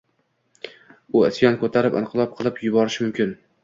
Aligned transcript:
u 1.19 1.23
isyon 1.29 1.61
ko‘tarib 1.61 2.01
inqilob 2.03 2.37
qilib 2.43 2.63
yuborishi 2.69 3.09
mumkin. 3.09 3.43